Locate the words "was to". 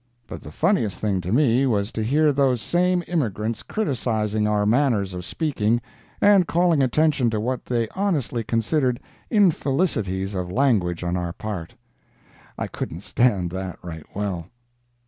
1.67-2.01